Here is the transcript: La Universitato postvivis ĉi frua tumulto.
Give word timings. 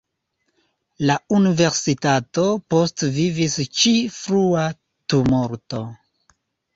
La 1.09 1.17
Universitato 1.39 2.45
postvivis 2.75 3.57
ĉi 3.81 3.91
frua 4.15 4.63
tumulto. 5.15 5.83